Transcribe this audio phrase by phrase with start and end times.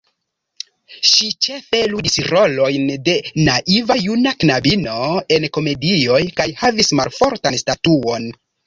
[1.09, 3.15] Ŝi ĉefe ludis rolojn de
[3.51, 4.99] naiva juna knabino
[5.39, 8.33] en komedioj kaj havis malfortan statuon.